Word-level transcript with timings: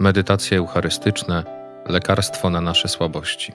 medytacje 0.00 0.58
eucharystyczne, 0.58 1.44
lekarstwo 1.88 2.50
na 2.50 2.60
nasze 2.60 2.88
słabości. 2.88 3.52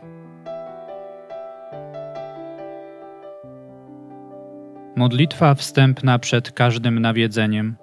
Modlitwa 4.96 5.56
wstępna 5.56 6.20
przed 6.20 6.52
każdym 6.52 7.00
nawiedzeniem. 7.00 7.76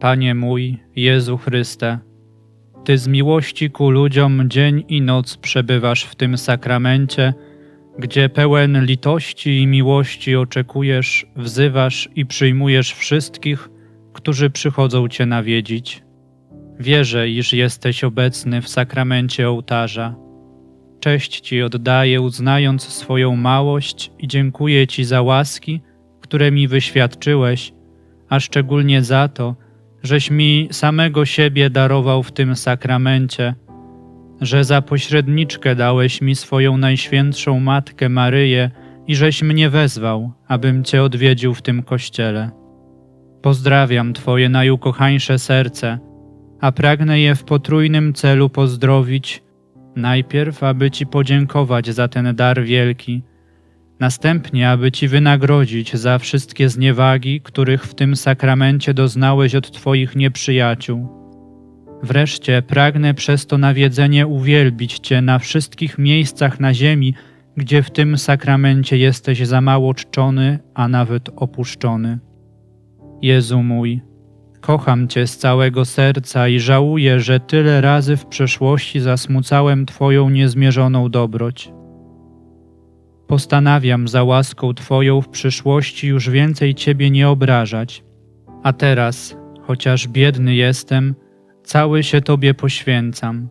Panie 0.00 0.34
mój, 0.34 0.82
Jezu 0.96 1.38
Chryste, 1.38 1.98
Ty 2.84 2.98
z 2.98 3.08
miłości 3.08 3.70
ku 3.70 3.90
ludziom 3.90 4.50
dzień 4.50 4.84
i 4.88 5.02
noc 5.02 5.36
przebywasz 5.36 6.04
w 6.04 6.14
tym 6.14 6.38
sakramencie, 6.38 7.34
gdzie 7.98 8.28
pełen 8.28 8.84
litości 8.84 9.60
i 9.60 9.66
miłości 9.66 10.36
oczekujesz, 10.36 11.26
wzywasz 11.36 12.08
i 12.14 12.26
przyjmujesz 12.26 12.92
wszystkich, 12.94 13.68
którzy 14.12 14.50
przychodzą 14.50 15.08
Cię 15.08 15.26
nawiedzić. 15.26 16.02
Wierzę, 16.82 17.28
iż 17.28 17.52
jesteś 17.52 18.04
obecny 18.04 18.62
w 18.62 18.68
sakramencie 18.68 19.48
ołtarza. 19.48 20.14
Cześć 21.00 21.40
Ci 21.40 21.62
oddaję, 21.62 22.20
uznając 22.20 22.82
swoją 22.82 23.36
małość 23.36 24.10
i 24.18 24.28
dziękuję 24.28 24.86
Ci 24.86 25.04
za 25.04 25.22
łaski, 25.22 25.80
które 26.20 26.50
mi 26.50 26.68
wyświadczyłeś, 26.68 27.72
a 28.28 28.40
szczególnie 28.40 29.02
za 29.02 29.28
to, 29.28 29.56
żeś 30.02 30.30
mi 30.30 30.68
samego 30.70 31.24
siebie 31.24 31.70
darował 31.70 32.22
w 32.22 32.32
tym 32.32 32.56
sakramencie, 32.56 33.54
że 34.40 34.64
za 34.64 34.82
pośredniczkę 34.82 35.74
dałeś 35.74 36.20
mi 36.20 36.36
swoją 36.36 36.76
najświętszą 36.76 37.60
Matkę 37.60 38.08
Maryję 38.08 38.70
i 39.06 39.16
żeś 39.16 39.42
mnie 39.42 39.70
wezwał, 39.70 40.32
abym 40.48 40.84
Cię 40.84 41.02
odwiedził 41.02 41.54
w 41.54 41.62
tym 41.62 41.82
kościele. 41.82 42.50
Pozdrawiam 43.42 44.12
Twoje 44.12 44.48
najukochańsze 44.48 45.38
serce, 45.38 46.11
a 46.62 46.72
pragnę 46.72 47.20
je 47.20 47.34
w 47.34 47.44
potrójnym 47.44 48.12
celu 48.12 48.48
pozdrowić, 48.50 49.42
najpierw 49.96 50.62
aby 50.62 50.90
Ci 50.90 51.06
podziękować 51.06 51.90
za 51.90 52.08
ten 52.08 52.34
dar 52.36 52.62
wielki, 52.64 53.22
następnie 54.00 54.70
aby 54.70 54.92
Ci 54.92 55.08
wynagrodzić 55.08 55.96
za 55.96 56.18
wszystkie 56.18 56.68
zniewagi, 56.68 57.40
których 57.40 57.84
w 57.84 57.94
tym 57.94 58.16
sakramencie 58.16 58.94
doznałeś 58.94 59.54
od 59.54 59.70
Twoich 59.70 60.16
nieprzyjaciół. 60.16 61.08
Wreszcie 62.02 62.62
pragnę 62.62 63.14
przez 63.14 63.46
to 63.46 63.58
nawiedzenie 63.58 64.26
uwielbić 64.26 64.98
Cię 64.98 65.22
na 65.22 65.38
wszystkich 65.38 65.98
miejscach 65.98 66.60
na 66.60 66.74
ziemi, 66.74 67.14
gdzie 67.56 67.82
w 67.82 67.90
tym 67.90 68.18
sakramencie 68.18 68.98
jesteś 68.98 69.46
za 69.46 69.60
mało 69.60 69.94
czczony, 69.94 70.58
a 70.74 70.88
nawet 70.88 71.30
opuszczony. 71.36 72.18
Jezu 73.22 73.62
mój, 73.62 74.11
kocham 74.62 75.08
Cię 75.08 75.26
z 75.26 75.38
całego 75.38 75.84
serca 75.84 76.48
i 76.48 76.60
żałuję, 76.60 77.20
że 77.20 77.40
tyle 77.40 77.80
razy 77.80 78.16
w 78.16 78.26
przeszłości 78.26 79.00
zasmucałem 79.00 79.86
Twoją 79.86 80.30
niezmierzoną 80.30 81.08
dobroć. 81.08 81.72
Postanawiam 83.26 84.08
za 84.08 84.24
łaską 84.24 84.74
Twoją 84.74 85.20
w 85.20 85.28
przyszłości 85.28 86.08
już 86.08 86.30
więcej 86.30 86.74
Ciebie 86.74 87.10
nie 87.10 87.28
obrażać, 87.28 88.04
a 88.62 88.72
teraz, 88.72 89.36
chociaż 89.66 90.08
biedny 90.08 90.54
jestem, 90.54 91.14
cały 91.64 92.02
się 92.02 92.20
Tobie 92.20 92.54
poświęcam. 92.54 93.48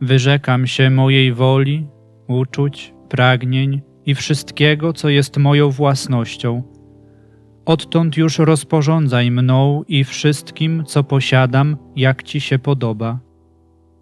Wyrzekam 0.00 0.66
się 0.66 0.90
mojej 0.90 1.32
woli, 1.32 1.86
uczuć, 2.28 2.94
pragnień 3.08 3.82
i 4.06 4.14
wszystkiego, 4.14 4.92
co 4.92 5.08
jest 5.08 5.36
moją 5.36 5.70
własnością. 5.70 6.73
Odtąd 7.66 8.16
już 8.16 8.38
rozporządzaj 8.38 9.30
mną 9.30 9.84
i 9.88 10.04
wszystkim, 10.04 10.84
co 10.86 11.04
posiadam, 11.04 11.76
jak 11.96 12.22
Ci 12.22 12.40
się 12.40 12.58
podoba. 12.58 13.18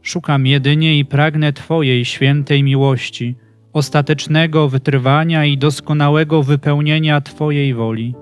Szukam 0.03 0.47
jedynie 0.47 0.99
i 0.99 1.05
pragnę 1.05 1.53
Twojej 1.53 2.05
świętej 2.05 2.63
miłości, 2.63 3.37
ostatecznego 3.73 4.69
wytrwania 4.69 5.45
i 5.45 5.59
doskonałego 5.59 6.43
wypełnienia 6.43 7.21
Twojej 7.21 7.75
woli. 7.75 8.15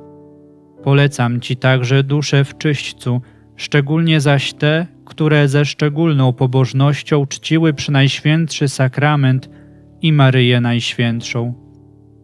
Polecam 0.83 1.41
Ci 1.41 1.57
także 1.57 2.03
dusze 2.03 2.45
w 2.45 2.59
czyśćcu, 2.59 3.21
szczególnie 3.57 4.21
zaś 4.21 4.53
te, 4.53 4.87
które 5.05 5.49
ze 5.49 5.65
szczególną 5.65 6.33
pobożnością 6.33 7.27
czciły 7.27 7.75
przynajświętszy 7.75 8.69
sakrament 8.69 9.51
i 10.03 10.13
Maryję 10.13 10.61
Najświętszą. 10.61 11.70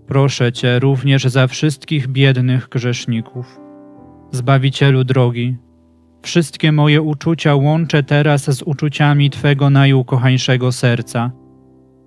Proszę 0.07 0.53
Cię 0.53 0.79
również 0.79 1.25
za 1.25 1.47
wszystkich 1.47 2.09
biednych 2.09 2.69
grzeszników. 2.69 3.61
Zbawicielu 4.33 5.05
drogi, 5.05 5.57
wszystkie 6.23 6.73
moje 6.73 7.03
uczucia 7.03 7.55
łączę 7.55 8.03
teraz 8.03 8.51
z 8.51 8.63
uczuciami 8.63 9.31
Twego 9.31 9.71
najukochańszego 9.71 10.73
serca. 10.73 11.31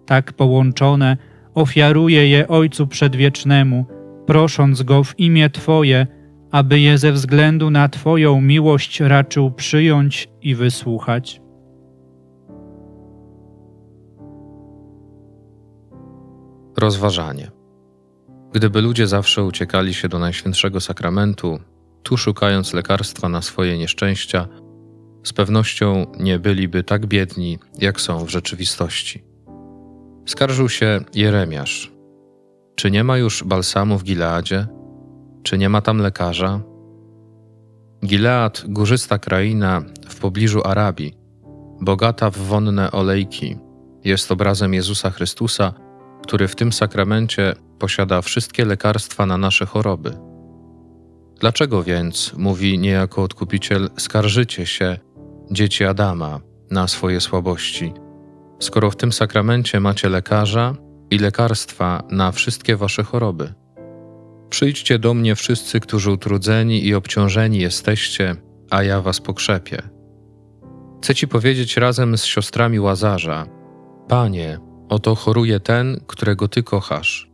Tak 0.06 0.34
połączone 0.34 1.18
ofiaruję 1.54 2.30
je 2.30 2.48
Ojcu 2.48 2.88
Przedwiecznemu, 2.88 3.86
prosząc 4.26 4.84
Go 4.84 5.04
w 5.04 5.20
imię 5.20 5.50
Twoje, 5.50 6.08
aby 6.52 6.80
je 6.80 6.98
ze 6.98 7.12
względu 7.12 7.70
na 7.70 7.90
Twoją 7.90 8.42
miłość 8.42 9.00
raczył 9.00 9.52
przyjąć 9.52 10.30
i 10.42 10.56
wysłuchać. 10.56 11.42
Rozważanie. 16.78 17.59
Gdyby 18.54 18.82
ludzie 18.82 19.08
zawsze 19.08 19.44
uciekali 19.44 19.94
się 19.94 20.10
do 20.10 20.20
Najświętszego 20.20 20.82
Sakramentu, 20.82 21.60
tu 22.04 22.18
szukając 22.18 22.74
lekarstwa 22.74 23.30
na 23.30 23.42
swoje 23.42 23.78
nieszczęścia, 23.78 24.48
z 25.24 25.34
pewnością 25.34 26.06
nie 26.20 26.40
byliby 26.40 26.84
tak 26.84 27.06
biedni, 27.06 27.60
jak 27.80 28.02
są 28.02 28.26
w 28.26 28.30
rzeczywistości. 28.30 29.24
Skarżył 30.26 30.70
się 30.70 31.00
Jeremiasz. 31.14 31.92
Czy 32.76 32.92
nie 32.92 33.04
ma 33.04 33.18
już 33.18 33.44
balsamu 33.44 33.98
w 33.98 34.04
Gileadzie? 34.04 34.68
Czy 35.44 35.58
nie 35.58 35.70
ma 35.70 35.82
tam 35.82 35.98
lekarza? 35.98 36.62
Gilead, 38.06 38.64
górzysta 38.68 39.20
kraina 39.20 39.82
w 40.10 40.20
pobliżu 40.20 40.62
Arabii, 40.68 41.14
bogata 41.82 42.30
w 42.30 42.38
wonne 42.38 42.92
olejki, 42.92 43.58
jest 44.04 44.32
obrazem 44.32 44.74
Jezusa 44.74 45.10
Chrystusa, 45.10 45.74
który 46.24 46.48
w 46.48 46.56
tym 46.56 46.72
sakramencie 46.72 47.54
posiada 47.80 48.22
wszystkie 48.22 48.66
lekarstwa 48.66 49.26
na 49.26 49.38
nasze 49.38 49.66
choroby. 49.66 50.18
Dlaczego 51.40 51.84
więc, 51.84 52.34
mówi 52.38 52.80
niejako 52.80 53.24
odkupiciel, 53.24 53.90
skarżycie 53.98 54.66
się, 54.66 54.98
dzieci 55.52 55.86
Adama, 55.86 56.40
na 56.72 56.88
swoje 56.88 57.22
słabości, 57.22 57.94
skoro 58.60 58.92
w 58.92 58.96
tym 58.96 59.12
sakramencie 59.12 59.80
macie 59.80 60.10
lekarza 60.10 60.76
i 61.12 61.18
lekarstwa 61.18 62.04
na 62.12 62.32
wszystkie 62.32 62.76
wasze 62.76 63.04
choroby? 63.04 63.54
Przyjdźcie 64.50 65.00
do 65.00 65.14
mnie 65.14 65.36
wszyscy, 65.36 65.80
którzy 65.80 66.12
utrudzeni 66.12 66.86
i 66.86 66.96
obciążeni 66.96 67.60
jesteście, 67.60 68.36
a 68.70 68.84
ja 68.84 69.02
was 69.02 69.22
pokrzepię. 69.22 69.82
Chcę 71.02 71.16
ci 71.16 71.28
powiedzieć 71.28 71.78
razem 71.78 72.18
z 72.18 72.26
siostrami 72.26 72.80
Łazarza: 72.80 73.46
Panie, 74.08 74.60
oto 74.90 75.16
choruje 75.16 75.60
ten, 75.60 76.02
którego 76.08 76.48
ty 76.48 76.64
kochasz. 76.64 77.29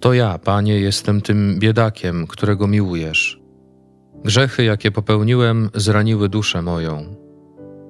To 0.00 0.12
ja, 0.14 0.38
Panie, 0.38 0.80
jestem 0.80 1.20
tym 1.20 1.58
biedakiem, 1.58 2.26
którego 2.26 2.66
miłujesz. 2.66 3.40
Grzechy, 4.24 4.64
jakie 4.64 4.90
popełniłem, 4.90 5.70
zraniły 5.74 6.28
duszę 6.28 6.62
moją. 6.62 7.16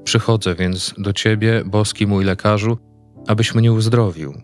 Przychodzę 0.04 0.54
więc 0.54 0.94
do 0.98 1.12
Ciebie, 1.12 1.62
boski 1.66 2.06
mój 2.06 2.24
lekarzu, 2.24 2.78
abyś 3.26 3.54
mnie 3.54 3.72
uzdrowił. 3.72 4.42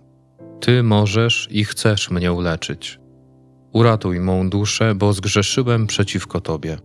Ty 0.61 0.83
możesz 0.83 1.49
i 1.51 1.65
chcesz 1.65 2.11
mnie 2.11 2.33
uleczyć. 2.33 3.01
Uratuj 3.73 4.21
mą 4.21 4.51
duszę, 4.51 4.95
bo 4.95 5.13
zgrzeszyłem 5.13 5.87
przeciwko 5.87 6.41
Tobie. 6.41 6.79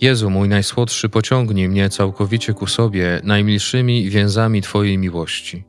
Jezu 0.00 0.30
mój 0.30 0.48
najsłodszy, 0.48 1.08
pociągnij 1.08 1.68
mnie 1.68 1.88
całkowicie 1.88 2.54
ku 2.54 2.66
sobie 2.66 3.20
najmilszymi 3.24 4.10
więzami 4.10 4.62
Twojej 4.62 4.98
miłości. 4.98 5.64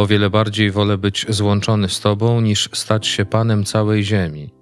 O 0.00 0.06
wiele 0.06 0.30
bardziej 0.30 0.70
wolę 0.70 0.98
być 0.98 1.26
złączony 1.28 1.88
z 1.88 2.00
Tobą, 2.00 2.40
niż 2.40 2.70
stać 2.72 3.06
się 3.06 3.24
Panem 3.24 3.64
całej 3.64 4.04
ziemi. 4.04 4.54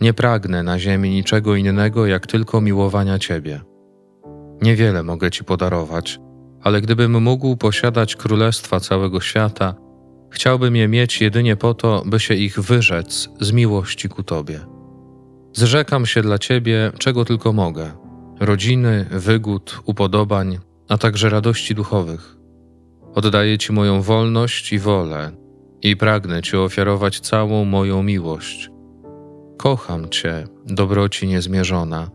Nie 0.00 0.14
pragnę 0.14 0.62
na 0.62 0.78
ziemi 0.78 1.10
niczego 1.10 1.56
innego, 1.56 2.06
jak 2.06 2.26
tylko 2.26 2.60
miłowania 2.60 3.18
Ciebie. 3.18 3.60
Niewiele 4.62 5.02
mogę 5.02 5.30
Ci 5.30 5.44
podarować, 5.44 6.18
ale 6.62 6.80
gdybym 6.80 7.22
mógł 7.22 7.56
posiadać 7.56 8.16
królestwa 8.16 8.80
całego 8.80 9.20
świata, 9.20 9.74
chciałbym 10.30 10.76
je 10.76 10.88
mieć 10.88 11.20
jedynie 11.20 11.56
po 11.56 11.74
to, 11.74 12.02
by 12.06 12.20
się 12.20 12.34
ich 12.34 12.60
wyrzec 12.60 13.28
z 13.40 13.52
miłości 13.52 14.08
ku 14.08 14.22
Tobie. 14.22 14.60
Zrzekam 15.52 16.06
się 16.06 16.22
dla 16.22 16.38
Ciebie, 16.38 16.92
czego 16.98 17.24
tylko 17.24 17.52
mogę 17.52 17.92
rodziny, 18.40 19.06
wygód, 19.10 19.80
upodobań, 19.84 20.58
a 20.88 20.98
także 20.98 21.30
radości 21.30 21.74
duchowych. 21.74 22.35
Oddaję 23.16 23.58
Ci 23.58 23.72
moją 23.72 24.02
wolność 24.02 24.72
i 24.72 24.78
wolę 24.78 25.32
i 25.82 25.96
pragnę 25.96 26.42
Ci 26.42 26.56
ofiarować 26.56 27.20
całą 27.20 27.64
moją 27.64 28.02
miłość. 28.02 28.70
Kocham 29.58 30.08
Cię, 30.08 30.44
dobroci 30.66 31.26
niezmierzona 31.26 32.10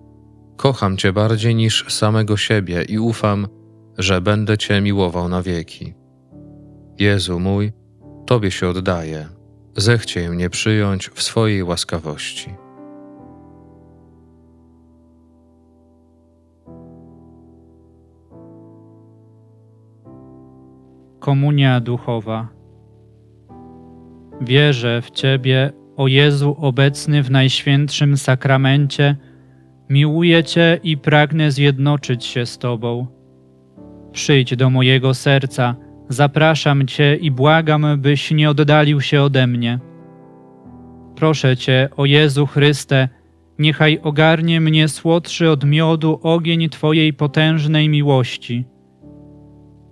Kocham 0.57 0.97
Cię 0.97 1.13
bardziej 1.13 1.55
niż 1.55 1.85
samego 1.93 2.37
siebie 2.37 2.83
i 2.83 2.99
ufam, 2.99 3.47
że 3.97 4.21
będę 4.21 4.57
Cię 4.57 4.81
miłował 4.81 5.29
na 5.29 5.41
wieki. 5.41 5.93
Jezu 6.99 7.39
mój, 7.39 7.71
Tobie 8.25 8.51
się 8.51 8.69
oddaję. 8.69 9.29
Zechciej 9.77 10.29
mnie 10.29 10.49
przyjąć 10.49 11.09
w 11.09 11.23
swojej 11.23 11.63
łaskawości. 11.63 12.53
Komunia 21.21 21.79
duchowa. 21.79 22.47
Wierzę 24.41 25.01
w 25.01 25.11
Ciebie, 25.11 25.71
o 25.97 26.07
Jezu 26.07 26.55
obecny 26.59 27.23
w 27.23 27.31
Najświętszym 27.31 28.17
Sakramencie, 28.17 29.15
miłuję 29.89 30.43
Cię 30.43 30.79
i 30.83 30.97
pragnę 30.97 31.51
zjednoczyć 31.51 32.25
się 32.25 32.45
z 32.45 32.57
Tobą. 32.57 33.07
Przyjdź 34.11 34.55
do 34.55 34.69
mojego 34.69 35.13
serca, 35.13 35.75
zapraszam 36.09 36.87
Cię 36.87 37.15
i 37.15 37.31
błagam, 37.31 37.85
byś 37.97 38.31
nie 38.31 38.49
oddalił 38.49 39.01
się 39.01 39.21
ode 39.21 39.47
mnie. 39.47 39.79
Proszę 41.15 41.57
Cię, 41.57 41.89
o 41.97 42.05
Jezu 42.05 42.45
Chryste, 42.45 43.09
niechaj 43.59 43.99
ogarnie 44.03 44.61
mnie 44.61 44.87
słodszy 44.87 45.49
od 45.49 45.65
miodu 45.65 46.19
ogień 46.23 46.69
Twojej 46.69 47.13
potężnej 47.13 47.89
miłości. 47.89 48.65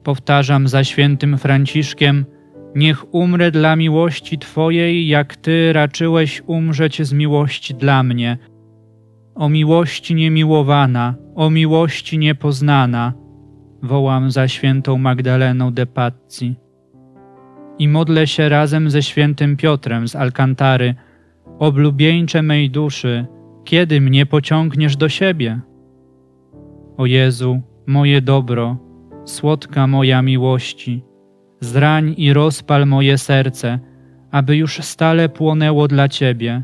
Powtarzam 0.04 0.68
za 0.68 0.84
świętym 0.84 1.38
Franciszkiem, 1.38 2.26
niech 2.76 3.14
umrę 3.14 3.52
dla 3.52 3.76
miłości 3.76 4.38
Twojej, 4.38 5.08
jak 5.08 5.36
Ty 5.36 5.74
raczyłeś 5.74 6.44
umrzeć 6.48 7.02
z 7.02 7.14
miłości 7.14 7.76
dla 7.76 8.04
mnie. 8.04 8.38
O 9.36 9.50
miłości 9.50 10.16
niemiłowana, 10.16 11.16
o 11.36 11.50
miłości 11.50 12.18
niepoznana, 12.18 13.14
wołam 13.84 14.32
za 14.32 14.48
świętą 14.48 14.98
Magdaleną 14.98 15.74
de 15.74 15.86
Pazzi. 15.86 16.56
I 17.80 17.88
modlę 17.88 18.28
się 18.28 18.50
razem 18.50 18.90
ze 18.90 19.04
świętym 19.04 19.58
Piotrem 19.58 20.08
z 20.08 20.16
Alcantary, 20.16 20.96
oblubieńcze 21.60 22.42
mej 22.42 22.70
duszy, 22.70 23.26
kiedy 23.64 24.02
mnie 24.02 24.26
pociągniesz 24.26 24.98
do 24.98 25.10
siebie? 25.10 25.60
O 26.98 27.06
Jezu, 27.06 27.62
moje 27.88 28.22
dobro, 28.22 28.78
słodka 29.30 29.88
moja 29.88 30.22
miłości, 30.22 31.04
zrań 31.62 32.14
i 32.18 32.34
rozpal 32.34 32.88
moje 32.88 33.18
serce, 33.18 33.80
aby 34.32 34.58
już 34.58 34.80
stale 34.80 35.30
płonęło 35.30 35.88
dla 35.88 36.08
Ciebie. 36.08 36.64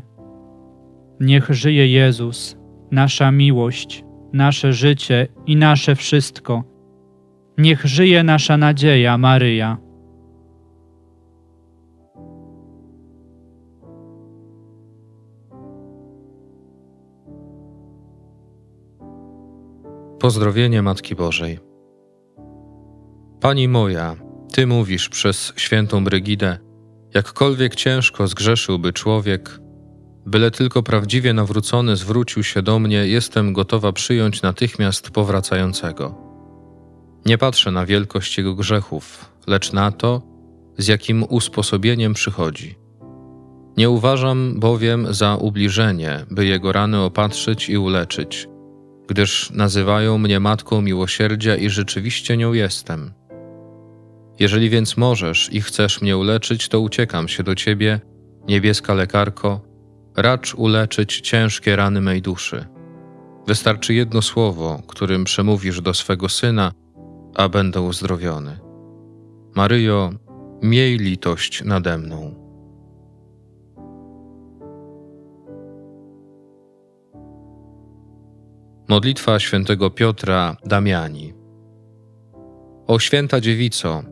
Niech 1.20 1.50
żyje 1.50 1.88
Jezus, 1.88 2.56
nasza 2.90 3.32
miłość, 3.32 4.04
nasze 4.32 4.72
życie 4.72 5.28
i 5.46 5.56
nasze 5.56 5.94
wszystko. 5.94 6.64
Niech 7.58 7.84
żyje 7.84 8.22
nasza 8.22 8.56
nadzieja, 8.56 9.18
Maryja. 9.18 9.76
Pozdrowienie 20.18 20.82
Matki 20.82 21.14
Bożej. 21.14 21.75
Pani 23.40 23.68
moja, 23.68 24.16
Ty 24.52 24.66
mówisz 24.66 25.08
przez 25.08 25.52
świętą 25.56 26.04
Brygidę, 26.04 26.58
jakkolwiek 27.14 27.74
ciężko 27.74 28.26
zgrzeszyłby 28.26 28.92
człowiek, 28.92 29.60
byle 30.26 30.50
tylko 30.50 30.82
prawdziwie 30.82 31.32
nawrócony 31.32 31.96
zwrócił 31.96 32.42
się 32.42 32.62
do 32.62 32.78
mnie, 32.78 33.06
jestem 33.06 33.52
gotowa 33.52 33.92
przyjąć 33.92 34.42
natychmiast 34.42 35.10
powracającego. 35.10 36.14
Nie 37.26 37.38
patrzę 37.38 37.70
na 37.70 37.86
wielkość 37.86 38.38
jego 38.38 38.54
grzechów, 38.54 39.32
lecz 39.46 39.72
na 39.72 39.92
to, 39.92 40.22
z 40.78 40.86
jakim 40.86 41.24
usposobieniem 41.28 42.14
przychodzi. 42.14 42.74
Nie 43.76 43.90
uważam 43.90 44.60
bowiem 44.60 45.14
za 45.14 45.36
ubliżenie, 45.36 46.26
by 46.30 46.46
jego 46.46 46.72
rany 46.72 47.00
opatrzyć 47.00 47.68
i 47.68 47.78
uleczyć, 47.78 48.48
gdyż 49.08 49.50
nazywają 49.50 50.18
mnie 50.18 50.40
Matką 50.40 50.82
Miłosierdzia 50.82 51.56
i 51.56 51.70
rzeczywiście 51.70 52.36
nią 52.36 52.52
jestem. 52.52 53.12
Jeżeli 54.38 54.70
więc 54.70 54.96
możesz 54.96 55.52
i 55.52 55.60
chcesz 55.60 56.02
mnie 56.02 56.16
uleczyć, 56.16 56.68
to 56.68 56.80
uciekam 56.80 57.28
się 57.28 57.42
do 57.42 57.54
Ciebie, 57.54 58.00
niebieska 58.48 58.94
lekarko, 58.94 59.60
racz 60.16 60.54
uleczyć 60.54 61.20
ciężkie 61.20 61.76
rany 61.76 62.00
mej 62.00 62.22
duszy. 62.22 62.66
Wystarczy 63.46 63.94
jedno 63.94 64.22
słowo, 64.22 64.82
którym 64.86 65.24
przemówisz 65.24 65.80
do 65.80 65.94
swego 65.94 66.28
syna, 66.28 66.72
a 67.34 67.48
będę 67.48 67.80
uzdrowiony. 67.80 68.58
Maryjo, 69.54 70.10
miej 70.62 70.98
litość 70.98 71.64
nade 71.64 71.98
mną. 71.98 72.34
Modlitwa 78.88 79.38
świętego 79.38 79.90
Piotra 79.90 80.56
Damiani. 80.64 81.34
O 82.86 82.98
święta 82.98 83.40
dziewico, 83.40 84.02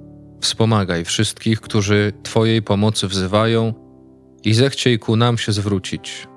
wspomagaj 0.44 1.04
wszystkich, 1.04 1.60
którzy 1.60 2.12
Twojej 2.22 2.62
pomocy 2.62 3.08
wzywają 3.08 3.74
i 4.44 4.54
zechciej 4.54 4.98
ku 4.98 5.16
nam 5.16 5.38
się 5.38 5.52
zwrócić. 5.52 6.28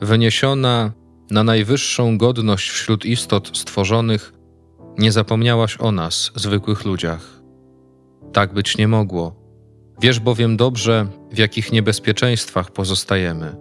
Wyniesiona 0.00 0.92
na 1.30 1.44
najwyższą 1.44 2.18
godność 2.18 2.70
wśród 2.70 3.04
istot 3.04 3.58
stworzonych, 3.58 4.32
nie 4.98 5.12
zapomniałaś 5.12 5.76
o 5.80 5.92
nas, 5.92 6.32
zwykłych 6.34 6.84
ludziach. 6.84 7.42
Tak 8.32 8.54
być 8.54 8.78
nie 8.78 8.88
mogło. 8.88 9.42
Wiesz 10.00 10.20
bowiem 10.20 10.56
dobrze, 10.56 11.06
w 11.32 11.38
jakich 11.38 11.72
niebezpieczeństwach 11.72 12.70
pozostajemy. 12.70 13.56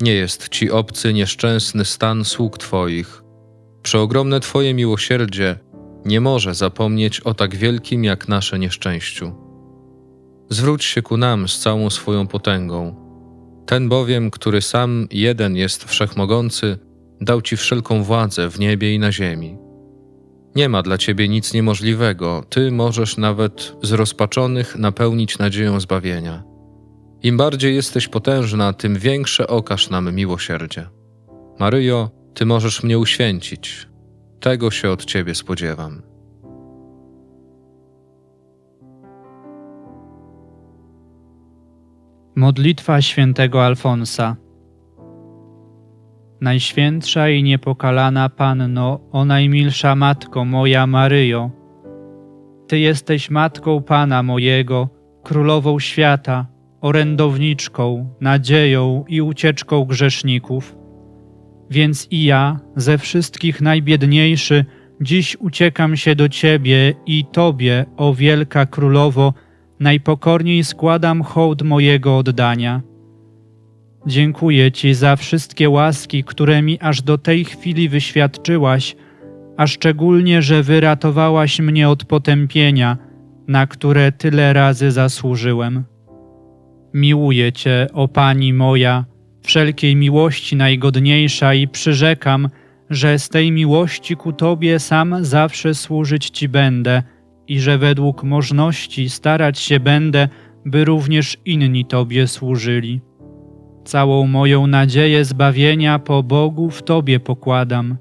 Nie 0.00 0.14
jest 0.14 0.48
ci 0.48 0.70
obcy, 0.70 1.12
nieszczęsny 1.12 1.84
stan 1.84 2.24
sług 2.24 2.58
Twoich. 2.58 3.22
Przeogromne 3.82 4.40
Twoje 4.40 4.74
miłosierdzie 4.74 5.58
nie 6.04 6.20
może 6.20 6.54
zapomnieć 6.54 7.20
o 7.20 7.34
tak 7.34 7.56
wielkim 7.56 8.04
jak 8.04 8.28
nasze 8.28 8.58
nieszczęściu. 8.58 9.32
Zwróć 10.50 10.84
się 10.84 11.02
ku 11.02 11.16
nam 11.16 11.48
z 11.48 11.58
całą 11.58 11.90
swoją 11.90 12.26
potęgą. 12.26 12.94
Ten 13.66 13.88
bowiem, 13.88 14.30
który 14.30 14.62
sam 14.62 15.08
jeden 15.10 15.56
jest 15.56 15.84
wszechmogący, 15.84 16.78
dał 17.20 17.42
Ci 17.42 17.56
wszelką 17.56 18.02
władzę 18.02 18.50
w 18.50 18.60
niebie 18.60 18.94
i 18.94 18.98
na 18.98 19.12
ziemi. 19.12 19.58
Nie 20.56 20.68
ma 20.68 20.82
dla 20.82 20.98
Ciebie 20.98 21.28
nic 21.28 21.54
niemożliwego, 21.54 22.44
Ty 22.48 22.72
możesz 22.72 23.16
nawet 23.16 23.72
zrozpaczonych 23.82 24.76
napełnić 24.76 25.38
nadzieją 25.38 25.80
zbawienia. 25.80 26.42
Im 27.22 27.36
bardziej 27.36 27.74
jesteś 27.74 28.08
potężna, 28.08 28.72
tym 28.72 28.98
większe 28.98 29.46
okaż 29.46 29.90
nam 29.90 30.14
miłosierdzie. 30.14 30.86
Maryjo, 31.58 32.10
Ty 32.34 32.46
możesz 32.46 32.82
mnie 32.82 32.98
uświęcić. 32.98 33.89
Tego 34.40 34.70
się 34.70 34.90
od 34.90 35.04
Ciebie 35.04 35.34
spodziewam. 35.34 36.02
Modlitwa 42.36 43.02
świętego 43.02 43.64
Alfonsa. 43.64 44.36
Najświętsza 46.40 47.28
i 47.28 47.42
niepokalana 47.42 48.28
Panno, 48.28 49.00
o 49.12 49.24
najmilsza 49.24 49.94
Matko 49.94 50.44
moja 50.44 50.86
Maryjo, 50.86 51.50
Ty 52.68 52.78
jesteś 52.78 53.30
Matką 53.30 53.82
Pana 53.82 54.22
mojego, 54.22 54.88
Królową 55.22 55.78
świata, 55.78 56.46
orędowniczką, 56.80 58.14
nadzieją 58.20 59.04
i 59.08 59.22
ucieczką 59.22 59.84
grzeszników. 59.84 60.79
Więc 61.70 62.08
i 62.10 62.24
ja, 62.24 62.60
ze 62.76 62.98
wszystkich 62.98 63.60
najbiedniejszy, 63.60 64.64
dziś 65.00 65.36
uciekam 65.36 65.96
się 65.96 66.14
do 66.14 66.28
Ciebie 66.28 66.94
i 67.06 67.24
Tobie, 67.32 67.84
o 67.96 68.14
wielka 68.14 68.66
Królowo, 68.66 69.34
najpokorniej 69.80 70.64
składam 70.64 71.22
hołd 71.22 71.62
mojego 71.62 72.18
oddania. 72.18 72.82
Dziękuję 74.06 74.72
Ci 74.72 74.94
za 74.94 75.16
wszystkie 75.16 75.70
łaski, 75.70 76.24
które 76.24 76.62
mi 76.62 76.80
aż 76.80 77.02
do 77.02 77.18
tej 77.18 77.44
chwili 77.44 77.88
wyświadczyłaś, 77.88 78.96
a 79.56 79.66
szczególnie, 79.66 80.42
że 80.42 80.62
wyratowałaś 80.62 81.60
mnie 81.60 81.88
od 81.88 82.04
potępienia, 82.04 82.96
na 83.48 83.66
które 83.66 84.12
tyle 84.12 84.52
razy 84.52 84.90
zasłużyłem. 84.90 85.84
Miłuję 86.94 87.52
Cię, 87.52 87.86
o 87.92 88.08
Pani 88.08 88.52
moja, 88.52 89.04
wszelkiej 89.42 89.96
miłości 89.96 90.56
najgodniejsza 90.56 91.54
i 91.54 91.68
przyrzekam, 91.68 92.48
że 92.90 93.18
z 93.18 93.28
tej 93.28 93.52
miłości 93.52 94.16
ku 94.16 94.32
Tobie 94.32 94.78
sam 94.78 95.24
zawsze 95.24 95.74
służyć 95.74 96.30
Ci 96.30 96.48
będę 96.48 97.02
i 97.48 97.60
że 97.60 97.78
według 97.78 98.22
możności 98.24 99.10
starać 99.10 99.58
się 99.58 99.80
będę, 99.80 100.28
by 100.66 100.84
również 100.84 101.36
inni 101.44 101.84
Tobie 101.84 102.26
służyli. 102.26 103.00
Całą 103.84 104.26
moją 104.26 104.66
nadzieję 104.66 105.24
zbawienia 105.24 105.98
po 105.98 106.22
Bogu 106.22 106.70
w 106.70 106.82
Tobie 106.82 107.20
pokładam. 107.20 107.96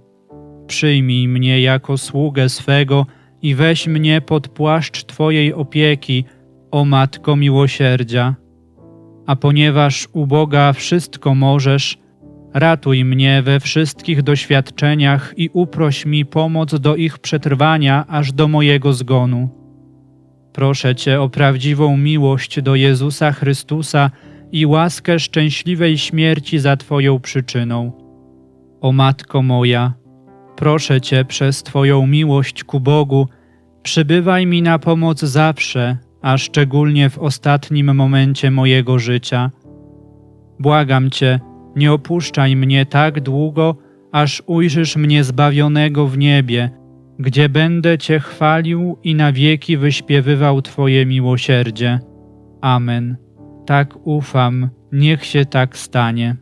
przyjmij 0.68 1.28
mnie 1.28 1.62
jako 1.62 1.98
sługę 1.98 2.50
swego 2.50 3.06
i 3.42 3.56
weź 3.56 3.88
mnie 3.88 4.22
pod 4.22 4.48
płaszcz 4.48 5.06
Twojej 5.06 5.54
opieki, 5.54 6.26
o 6.72 6.86
Matko 6.86 7.36
miłosierdzia. 7.36 8.36
A 9.30 9.36
ponieważ 9.36 10.08
u 10.14 10.28
Boga 10.28 10.74
wszystko 10.74 11.36
możesz, 11.36 11.98
ratuj 12.54 13.06
mnie 13.06 13.42
we 13.42 13.60
wszystkich 13.60 14.24
doświadczeniach 14.24 15.34
i 15.38 15.50
uproś 15.54 16.06
mi 16.06 16.26
pomoc 16.26 16.80
do 16.80 16.96
ich 16.96 17.20
przetrwania 17.20 18.06
aż 18.08 18.32
do 18.32 18.48
mojego 18.48 18.94
zgonu. 18.94 19.50
Proszę 20.54 20.96
Cię 20.96 21.22
o 21.22 21.30
prawdziwą 21.30 21.98
miłość 21.98 22.62
do 22.62 22.76
Jezusa 22.76 23.32
Chrystusa 23.32 24.12
i 24.52 24.66
łaskę 24.66 25.20
szczęśliwej 25.20 25.98
śmierci 25.98 26.60
za 26.60 26.78
Twoją 26.78 27.20
przyczyną. 27.20 27.92
O 28.82 28.92
Matko 28.92 29.42
moja, 29.42 29.94
proszę 30.56 31.02
Cię 31.02 31.26
przez 31.26 31.64
Twoją 31.64 32.08
miłość 32.08 32.64
ku 32.64 32.80
Bogu, 32.80 33.28
przybywaj 33.84 34.46
mi 34.46 34.62
na 34.62 34.80
pomoc 34.80 35.20
zawsze, 35.20 35.98
a 36.22 36.38
szczególnie 36.38 37.10
w 37.10 37.20
ostatnim 37.20 37.96
momencie 37.96 38.52
mojego 38.52 39.00
życia. 39.00 39.52
Błagam 40.60 41.10
Cię, 41.10 41.40
nie 41.76 41.94
opuszczaj 41.94 42.56
mnie 42.56 42.86
tak 42.86 43.22
długo, 43.22 43.76
aż 44.12 44.44
ujrzysz 44.46 44.96
mnie 44.96 45.24
zbawionego 45.24 46.08
w 46.08 46.18
niebie, 46.18 46.70
gdzie 47.20 47.50
będę 47.50 47.98
Cię 47.98 48.20
chwalił 48.20 48.98
i 49.04 49.16
na 49.16 49.32
wieki 49.32 49.78
wyśpiewywał 49.78 50.62
Twoje 50.62 51.06
miłosierdzie. 51.06 52.00
Amen. 52.62 53.18
Tak 53.66 54.08
ufam, 54.08 54.70
niech 54.92 55.26
się 55.26 55.46
tak 55.46 55.78
stanie. 55.78 56.36